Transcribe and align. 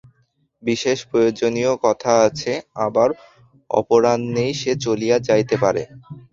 বিশেষ 0.63 0.97
প্রয়োজনীয় 1.09 1.73
কথা 1.83 2.11
আছে, 2.27 2.51
আবার 2.85 3.09
অপরাহ্নেই 3.69 4.51
সে 4.53 4.71
চলিয়া 4.85 5.17
যাইতে 5.27 5.55
পারে। 5.63 5.83